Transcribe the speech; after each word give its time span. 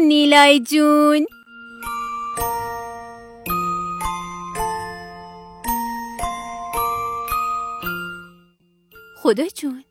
نیلای 0.00 0.60
جون. 0.60 1.26
خدا 9.22 9.46
جون 9.46 9.84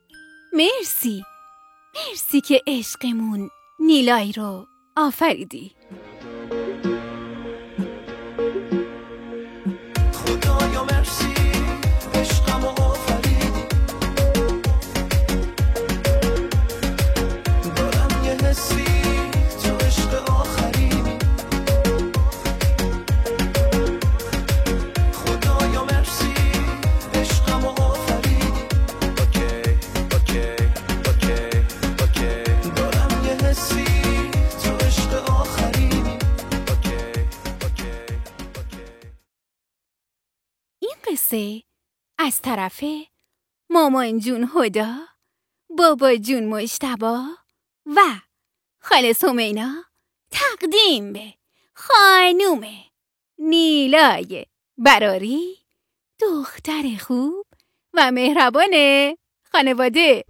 مرسی. 0.53 1.23
مرسی 1.95 2.41
که 2.41 2.61
عشقمون 2.67 3.49
نیلای 3.79 4.31
رو 4.31 4.67
آفریدی. 4.97 5.71
قصه 41.33 41.63
از 42.17 42.41
طرف 42.41 42.83
مامان 43.69 44.19
جون 44.19 44.49
هدا 44.55 44.95
بابا 45.69 46.15
جون 46.15 46.45
مشتبا 46.45 47.23
و 47.85 48.01
خاله 48.79 49.13
سمینا 49.13 49.83
تقدیم 50.31 51.13
به 51.13 51.33
خانوم 51.73 52.63
نیلای 53.37 54.45
براری 54.77 55.57
دختر 56.19 56.83
خوب 56.99 57.45
و 57.93 58.11
مهربان 58.11 58.71
خانواده. 59.51 60.25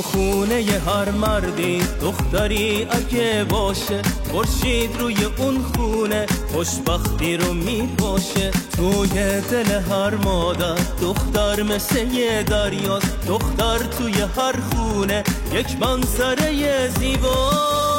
خونه 0.00 0.62
ی 0.62 0.70
هر 0.70 1.10
مردی 1.10 1.82
دختری 2.00 2.86
اگه 2.90 3.46
باشه 3.48 4.02
خورشید 4.30 4.96
روی 4.98 5.24
اون 5.38 5.62
خونه 5.62 6.26
خوشبختی 6.52 7.36
رو 7.36 7.54
میپاشه 7.54 8.50
توی 8.76 9.40
دل 9.50 9.80
هر 9.90 10.14
مادر 10.14 10.78
دختر 11.02 11.62
مثل 11.62 12.06
یه 12.12 12.42
دریاست. 12.42 13.26
دختر 13.28 13.78
توی 13.78 14.12
هر 14.12 14.54
خونه 14.70 15.24
یک 15.52 15.76
منظره 15.80 16.88
زیباست 16.88 17.91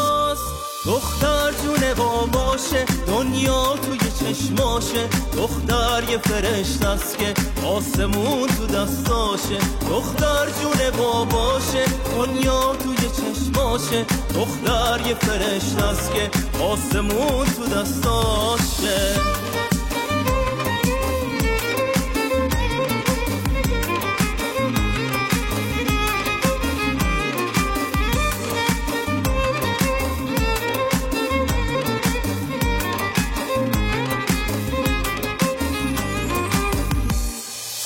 دختر 0.85 1.51
جون 1.63 1.93
باباشه 1.93 2.85
دنیا 3.07 3.75
توی 3.77 3.99
چشماشه. 4.19 5.07
دختر 5.37 6.03
یه 6.09 6.17
فرشت 6.17 6.85
است 6.85 7.17
که 7.17 7.33
آسمون 7.67 8.47
تو 8.47 8.65
دستاشه. 8.67 9.57
دختر 9.89 10.45
جون 10.61 10.97
باباشه 10.97 11.85
دنیا 12.15 12.75
توی 12.75 12.97
چشماشه. 12.97 14.05
دختر 14.35 15.01
یه 15.07 15.15
فرشت 15.15 15.77
است 15.79 16.13
که 16.13 16.29
آسمون 16.63 17.45
تو 17.45 17.65
دستاشه. 17.65 19.13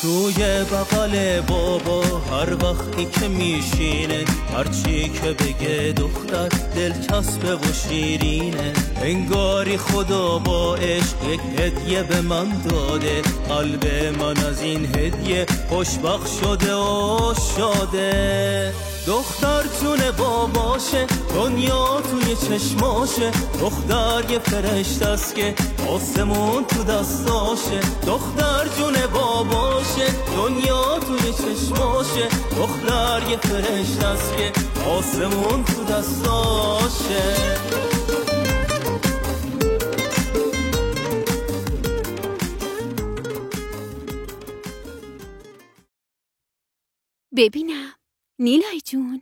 توی 0.07 0.63
بغل 0.63 1.41
بابا 1.41 2.01
هر 2.01 2.65
وقتی 2.65 3.05
که 3.05 3.27
میشینه 3.27 4.25
هرچی 4.53 5.09
که 5.09 5.33
بگه 5.33 5.93
دختر 5.97 6.49
دلچسبه 6.75 7.55
و 7.55 7.73
شیرینه. 7.73 8.73
انگاری 9.01 9.77
خدا 9.77 10.39
با 10.39 10.75
عشق 10.75 11.29
یک 11.29 11.39
هدیه 11.59 12.03
به 12.03 12.21
من 12.21 12.61
داده 12.69 13.21
قلب 13.49 13.85
من 14.19 14.37
از 14.37 14.61
این 14.61 14.85
هدیه 14.85 15.45
خوشبخت 15.69 16.39
شده 16.41 16.75
و 16.75 17.33
شاده. 17.57 18.73
دختر 19.07 19.63
جون 19.81 20.11
باباشه 20.17 21.05
دنیا 21.35 22.01
توی 22.11 22.35
چشماشه 22.35 23.31
دختر 23.61 24.23
یه 24.29 24.39
فرشت 24.39 25.01
است 25.01 25.35
که 25.35 25.55
آسمون 25.89 26.65
تو 26.65 26.83
دستاشه. 26.83 27.79
دختر 28.07 28.67
جون 28.77 28.93
باباشه 28.93 29.26
دنیا 29.43 30.99
توی 30.99 31.33
چشماشه. 31.33 32.27
دختر 32.57 33.29
یه 33.29 33.37
فرشت 33.37 34.03
است 34.03 34.37
که 34.37 34.51
آسمون 34.89 35.63
تو 35.63 35.83
دستاشه. 35.83 37.35
ببینم. 47.37 47.93
نیلای 48.39 48.81
جون 48.85 49.21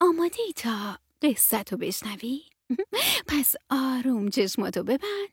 آماده 0.00 0.42
ای 0.46 0.52
تا 0.52 0.98
قصه 1.22 1.62
تو 1.62 1.76
بشنوی؟ 1.76 2.42
پس 3.28 3.54
آروم 3.70 4.28
چشماتو 4.28 4.82
ببند 4.82 5.28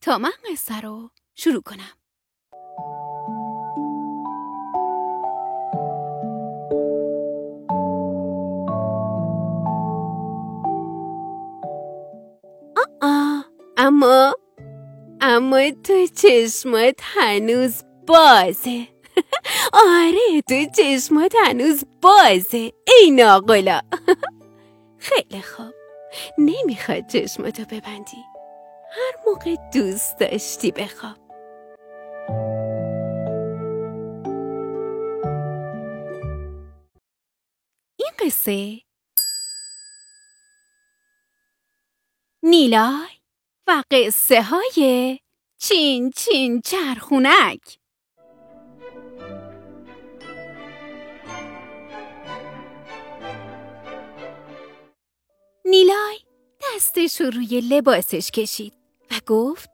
تا 0.00 0.18
من 0.18 0.32
قصه 0.52 0.80
رو 0.80 1.10
شروع 1.34 1.62
کنم. 1.62 1.92
اما 13.98 14.34
اما 15.20 15.70
تو 15.70 16.06
چشمات 16.06 17.00
هنوز 17.02 17.84
بازه. 18.06 18.88
آره 19.72 20.42
تو 20.48 20.70
چشمات 20.76 21.32
هنوز 21.46 21.84
بازه. 22.02 22.72
ای 22.86 23.10
ناقلا. 23.10 23.80
خیلی 25.08 25.42
خوب. 25.42 25.74
نمی‌خواد 26.38 27.06
چشماتو 27.06 27.64
ببندی. 27.64 28.24
هر 28.90 29.12
موقع 29.26 29.54
دوست 29.74 30.18
داشتی 30.18 30.70
بخواب. 30.70 31.18
این 37.98 38.10
قصه. 38.18 38.80
نیلای 42.42 43.17
و 43.68 43.82
قصه 43.90 44.42
های 44.42 45.18
چین 45.60 46.10
چین 46.10 46.60
چرخونک 46.60 47.78
نیلای 55.64 56.18
دستش 56.62 57.20
رو 57.20 57.30
روی 57.30 57.60
لباسش 57.60 58.30
کشید 58.30 58.72
و 59.10 59.14
گفت 59.26 59.70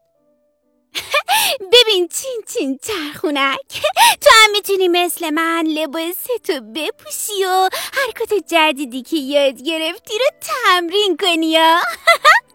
ببین 1.73 2.09
چین 2.09 2.43
چین 2.55 2.79
چرخونک 2.83 3.83
تو 4.21 4.31
هم 4.33 4.51
می‌تونی 4.53 4.89
مثل 4.89 5.31
من 5.31 5.65
لباس 5.67 6.27
تو 6.45 6.61
بپوشی 6.75 7.45
و 7.45 7.69
حرکات 7.93 8.35
جدیدی 8.47 9.03
که 9.03 9.17
یاد 9.17 9.63
گرفتی 9.63 10.15
رو 10.19 10.27
تمرین 10.41 11.17
کنی 11.17 11.57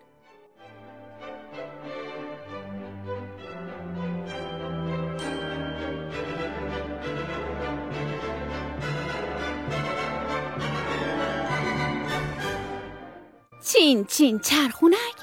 چین 13.74 14.06
چین 14.06 14.40
چرخونک 14.40 15.16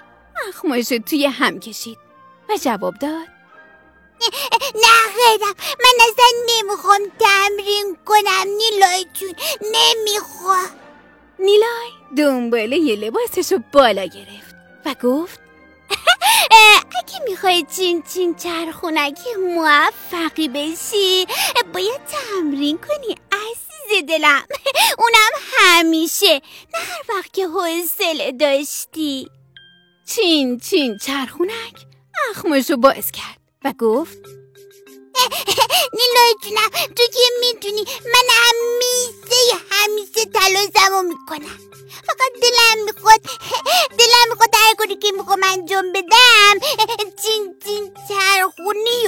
اخماش 0.48 0.88
توی 0.88 1.26
هم 1.26 1.60
کشید. 1.60 1.98
و 2.48 2.56
جواب 2.62 2.94
داد. 2.98 3.28
نه 4.74 4.96
خیرم. 5.14 5.54
من 5.58 6.04
اصلا 6.08 6.24
نمی‌خوام 6.48 7.00
تمرین 7.18 7.96
کنم 8.04 8.46
نیلای 8.56 9.06
جون. 9.14 9.34
نمی‌خوام. 9.60 10.70
نیلای 11.38 11.90
دنباله 12.16 12.76
یه 12.78 12.96
لباسش 12.96 13.52
رو 13.52 13.58
بالا 13.72 14.04
گرفت 14.04 14.54
و 14.86 14.94
گفت 15.02 15.40
اگه 16.98 17.24
می‌خوای 17.28 17.66
چین 17.76 18.02
چین 18.02 18.34
چرخونک 18.34 19.18
موفقی 19.54 20.48
بشی 20.48 21.26
باید 21.74 22.00
تمرین 22.04 22.78
کنی. 22.78 23.16
عزیز 23.96 24.08
دلم. 24.08 24.42
اونم 24.98 25.32
همیشه. 25.58 26.42
نه 26.74 26.78
هر 26.78 27.02
وقت 27.08 27.32
که 27.32 27.46
حوصله 27.46 28.32
داشتی. 28.32 29.30
چین 30.08 30.60
چین 30.60 30.98
چرخونک. 30.98 31.86
اخمشو 32.30 32.76
باز 32.76 33.10
کرد 33.12 33.40
و 33.64 33.72
گفت 33.78 34.18
نیلای 35.98 36.34
جونم 36.42 36.68
تو 36.96 37.02
که 37.12 37.20
می‌دونی 37.40 37.84
من 38.04 38.28
همیشه 38.30 39.56
همیشه 39.70 40.24
تلاشمو 40.24 41.02
می‌کنم. 41.02 41.58
فقط 42.06 42.32
دلم 42.42 42.84
می‌خواد 42.84 43.20
دلم 43.98 44.28
می‌خواد 44.30 44.50
هر 44.54 44.74
کاری 44.74 44.96
که 44.96 45.12
می‌خوام 45.12 45.40
انجام 45.44 45.92
بدم. 45.92 46.58
چین 47.22 47.54
چین 47.64 47.94
چرخونی. 48.08 49.05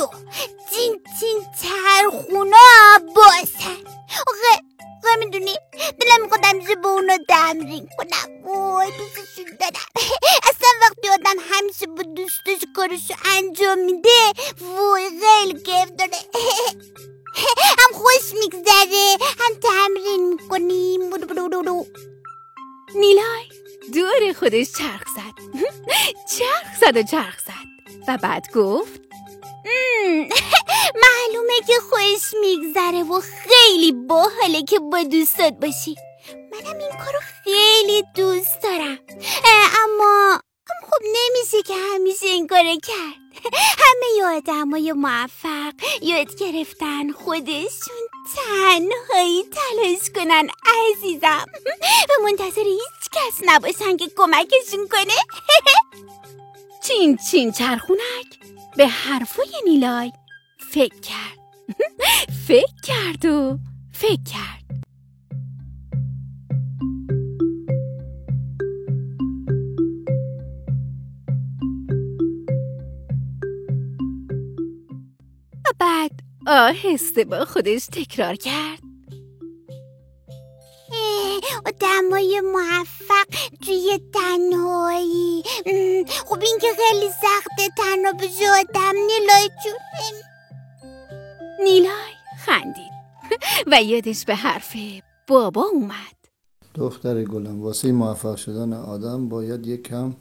نیلای 22.94 23.49
دور 23.94 24.32
خودش 24.32 24.73
چرخ 24.73 25.05
زد. 25.17 25.58
چرخ 26.38 26.76
زد 26.81 26.96
و 26.96 27.02
چرخ 27.02 27.38
زد. 27.38 27.69
و 28.08 28.19
بعد 28.23 28.52
گفت 28.55 29.00
معلومه 31.05 31.58
که 31.67 31.73
خوش 31.90 32.40
میگذره 32.40 33.02
و 33.02 33.20
خیلی 33.20 33.93
باحاله 33.93 34.62
که 34.62 34.79
با 34.79 35.02
دوستات 35.02 35.52
باشی. 35.52 35.94
منم 36.52 36.79
این 36.79 36.90
کارو 37.05 37.19
خیلی 37.44 38.05
دوست 38.14 38.62
دارم. 38.62 38.99
اما 39.85 40.40
خب 40.90 41.02
نمیشه 41.02 41.62
که 41.67 41.75
همیشه 41.94 42.26
این 42.26 42.46
کارو 42.46 42.76
کرد. 42.87 43.44
همه 43.82 44.37
آدمای 44.37 44.93
موفق 44.93 45.73
یاد 46.02 46.35
گرفتن 46.35 47.12
خودشون 47.12 48.07
تنهایی 48.36 49.42
تلاش 49.42 50.10
کنن 50.14 50.48
عزیزم. 50.66 51.46
و 52.08 52.22
منتظر 52.25 52.64
هیچ 52.64 53.10
کس 53.12 53.40
نباشن 53.46 53.96
که 53.96 54.08
کمکشون 54.16 54.88
کنه. 54.88 55.14
چین 56.84 57.19
چین 57.30 57.52
چرخونک. 57.52 58.38
به 58.76 58.88
حرفای 58.88 59.52
نیلای. 59.64 60.12
فکر 60.70 61.00
کرد. 61.00 61.38
فکر 62.48 62.80
کرد 62.84 63.25
و 63.25 63.58
فکر 63.92 64.22
کرد. 64.32 64.68
آهسته 76.49 77.25
با 77.25 77.45
خودش 77.45 77.87
تکرار 77.87 78.35
کرد. 78.35 78.79
آدمای 81.67 82.41
موفق 82.41 83.27
توی 83.67 84.00
تنهایی. 84.12 85.43
خب 86.27 86.39
این 86.43 86.59
که 86.61 86.67
خیلی 86.77 87.09
سخته 87.09 87.69
تنها 87.77 88.12
بشه 88.12 88.50
آدم 88.50 88.93
نیلای 88.93 89.50
جون. 89.65 89.79
نیلای 91.65 92.12
خندید. 92.47 92.93
و 93.71 93.83
یادش 93.83 94.25
به 94.25 94.35
حرف 94.35 94.77
بابا 95.27 95.62
اومد. 95.62 96.19
دختر 96.75 97.25
گلم 97.25 97.62
واسه 97.62 97.93
موفق 97.93 98.37
شدن 98.37 98.73
آدم 98.73 99.29
باید 99.29 99.67
یک 99.67 99.83
کم 99.83 100.15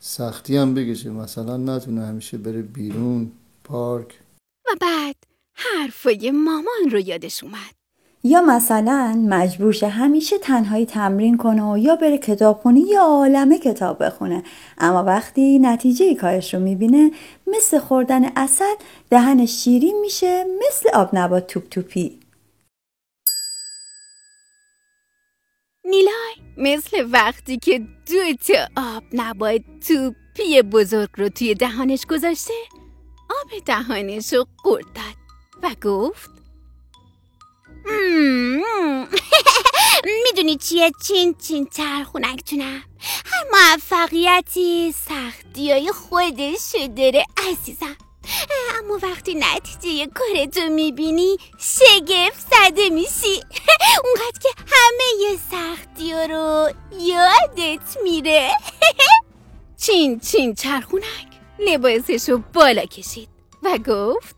سختی 0.00 0.56
هم 0.56 0.74
بکشه. 0.74 1.10
مثلا 1.10 1.56
نتونه 1.56 2.06
همیشه 2.06 2.38
بره 2.38 2.62
بیرون 2.62 3.32
پارک. 3.64 4.20
و 4.66 4.76
بعد 4.80 5.25
حرفای 5.56 6.30
مامان 6.30 6.90
رو 6.90 6.98
یادش 6.98 7.44
اومد. 7.44 7.76
یا 8.24 8.40
مثلا 8.40 9.24
مجبور 9.28 9.72
شه 9.72 9.88
همیشه 9.88 10.38
تنهایی 10.38 10.86
تمرین 10.86 11.36
کنه 11.36 11.72
و 11.72 11.78
یا 11.78 11.96
بره 11.96 12.18
کتابخونی 12.18 12.80
یا 12.80 13.02
عالمه 13.02 13.58
کتاب 13.58 14.04
بخونه. 14.04 14.42
اما 14.78 15.02
وقتی 15.02 15.58
نتیجه 15.58 16.14
کارش 16.14 16.54
رو 16.54 16.60
می‌بینه 16.60 17.10
مثل 17.46 17.78
خوردن 17.78 18.24
اصل 18.36 18.74
دهن 19.10 19.46
شیرین 19.46 20.00
میشه 20.00 20.44
مثل 20.44 20.90
آب 20.94 21.10
نبات 21.12 21.46
توپ 21.46 21.68
توپی. 21.68 22.20
نیلای 25.84 26.34
مثل 26.56 27.06
وقتی 27.10 27.56
که 27.56 27.78
دو 27.78 28.32
تا 28.46 28.82
آب 28.96 29.02
نبات 29.12 29.60
توپی 29.88 30.62
بزرگ 30.62 31.10
رو 31.16 31.28
توی 31.28 31.54
دهانش 31.54 32.06
گذاشته 32.06 32.54
آب 33.30 33.64
دهانش 33.66 34.32
رو 34.32 34.46
قرد 34.64 34.84
داد. 34.84 35.25
و 35.62 35.74
گفت 35.82 36.30
می‌دونی 40.24 40.56
چیه؟ 40.56 40.90
چین 41.04 41.34
چین 41.34 41.68
جونم 42.44 42.82
هر 43.24 43.44
موفقیتی 43.52 44.92
سختی 44.92 45.72
های 45.72 45.92
خودش 45.92 46.74
داره 46.96 47.24
عزیزم. 47.50 47.96
اما 48.78 48.98
وقتی 49.02 49.34
نتیجه 49.34 50.06
کارتو 50.14 50.60
می‌بینی 50.60 51.36
شگفت 51.58 52.46
زده 52.50 52.88
میشی. 52.90 53.42
اونقدر 54.04 54.38
که 54.42 54.48
همه 54.66 55.36
سختی 55.50 56.12
رو 56.12 56.70
یادت 57.00 57.96
میره. 58.02 58.50
چین 59.82 60.20
چین 60.20 60.54
چرخونک 60.54 61.26
لباسشو 61.58 62.38
بالا 62.54 62.84
کشید 62.84 63.28
و 63.62 63.78
گفت 63.78 64.36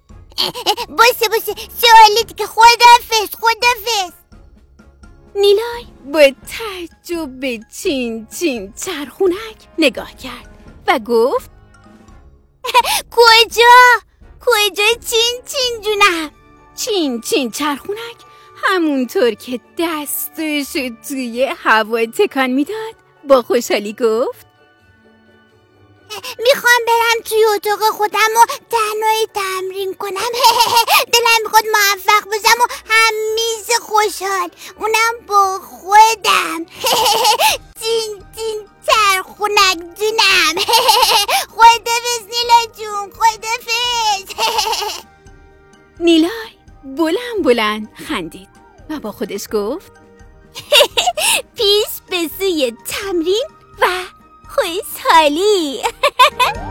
باشه 0.88 1.28
باشه 1.28 1.54
سوالی 1.80 2.34
که 2.36 2.46
خدافز 2.46 3.34
خدافز 3.40 4.12
نیلای 5.34 5.84
با 6.12 6.20
تعجب 6.48 7.40
به 7.40 7.60
چین 7.82 8.26
چین 8.26 8.72
چرخونک 8.72 9.56
نگاه 9.78 10.16
کرد 10.16 10.58
و 10.86 10.98
گفت 10.98 11.50
کجا؟ 13.16 14.02
کجا 14.40 14.84
چین 15.10 15.40
چین 15.46 15.80
جونم؟ 15.82 16.30
چین 16.76 17.20
چین 17.20 17.50
چرخونک 17.50 18.16
همونطور 18.64 19.34
که 19.34 19.60
دستش 19.78 20.72
توی 21.08 21.52
هوا 21.56 22.06
تکان 22.06 22.50
می‌داد 22.50 22.94
با 23.28 23.42
خوشحالی 23.42 23.92
گفت 23.92 24.47
می‌خوام 26.38 26.80
برم 26.86 27.22
توی 27.24 27.44
اتاق 27.44 27.80
خودم 27.92 28.32
و 28.36 28.46
تنهایی 28.70 29.26
تمرین 29.34 29.94
کنم. 29.94 30.30
دلم 31.12 31.42
می‌خواد 31.44 31.64
موفق 31.64 32.24
باشم 32.24 32.60
و 32.60 32.66
همیشه 32.90 33.78
خوشحال. 33.80 34.50
اونم 34.78 35.26
با 35.26 35.58
خودم. 35.58 36.66
تین 37.80 38.24
تین 38.36 38.68
چرخونک 38.86 39.78
جونم. 39.98 40.64
خدافز 41.56 42.22
نیلا 42.28 42.72
جون 42.78 43.10
خدافز 43.10 44.34
نیلای 46.00 46.58
بلند 46.84 47.42
بلند. 47.44 47.88
خندید. 48.08 48.48
و 48.90 49.00
با 49.00 49.12
خودش 49.12 49.44
گفت 49.52 49.92
پیش 51.56 51.86
به 52.10 52.30
سوی 52.38 52.72
تمرین 52.86 53.46
و 53.80 53.86
خوشحالی. 54.48 55.82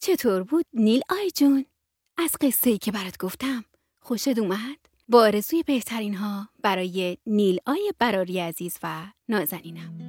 چطور 0.00 0.42
بود 0.42 0.64
نیل 0.72 1.02
آی 1.10 1.30
جون؟ 1.30 1.64
از 2.18 2.36
قصه 2.40 2.70
ای 2.70 2.78
که 2.78 2.92
برات 2.92 3.18
گفتم 3.18 3.64
خوشت 4.00 4.38
اومد؟ 4.38 4.78
با 5.08 5.22
آرزوی 5.22 5.62
بهترین 5.62 6.14
ها 6.14 6.48
برای 6.62 7.18
نیل 7.26 7.58
آی 7.66 7.92
براری 7.98 8.40
عزیز 8.40 8.78
و 8.82 9.06
نازنینم 9.28 10.07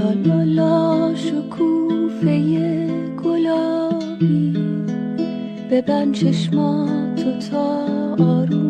لا 0.00 0.12
لا 0.12 0.44
لا 0.44 0.44
لا 0.44 1.14
شکوفه 1.14 2.36
گلابی 3.24 4.52
ببند 5.70 6.14
چشماتو 6.14 7.38
تا 7.50 7.64
آروم 8.18 8.69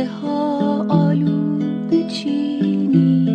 خسته 0.00 0.06
ها 0.06 0.86
آلو 0.88 1.58
بچینی 1.90 3.26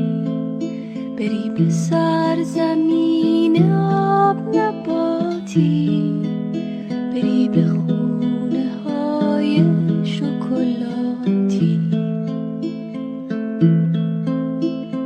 بری 1.17 1.50
به 1.57 1.69
سر 1.69 2.43
زمین 2.43 3.74
آب 3.74 4.38
نباتی. 4.57 6.13
بری 7.13 7.50
به 7.50 7.65
خونه 7.67 8.69
های 8.86 9.63
شکلاتی. 10.03 11.79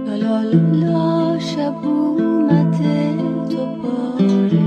لالا 0.08 0.42
لالا 0.42 1.40
شب 1.40 1.76
اومده 1.84 3.16
دوباره. 3.50 4.64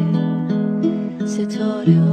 ستاره 1.26 2.11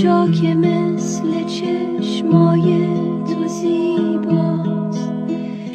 یه 0.00 0.06
جا 0.06 0.28
که 0.28 0.54
مثل 0.54 1.44
چشمای 1.44 2.86
تو 3.24 3.48
زیباست. 3.48 5.10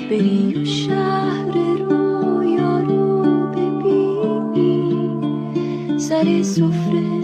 بری 0.10 0.53
و 0.53 0.65
شهر 0.65 1.58
رویا 1.79 2.79
رو 2.79 3.24
ببینی. 3.51 5.20
سر 6.00 6.41
سفره 6.41 7.14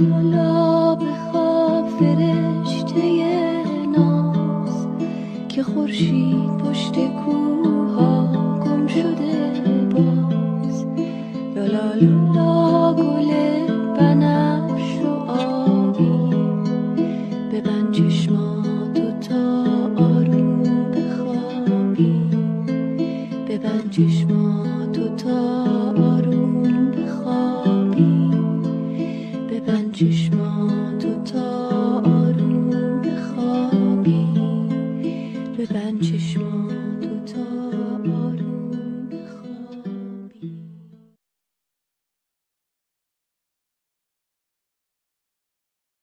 لا 0.00 0.06
لا 0.06 0.18
لا 0.18 0.22
لا 0.22 0.94
بخواب 0.94 1.88
فرشته 1.88 2.98
ناز 3.96 4.86
که 5.48 5.62
خورشید 5.62 6.58
پشت 6.58 6.94
کوها 6.94 8.26
گم 8.64 8.86
شده 8.86 9.52
باز. 9.94 10.84
لا 11.56 11.66
لا 11.66 11.94
لا 11.94 12.32
لا 12.34 12.94
گل 12.94 13.30
بنفش 13.98 15.00
و 15.04 15.08
آبی 15.30 16.36
ببند 17.52 17.92
چشماتو 17.92 19.20
تا 19.28 19.42
آروم 19.96 20.62
بخوابی. 20.90 22.20
ببند 23.48 23.90
چشماتو 23.90 24.35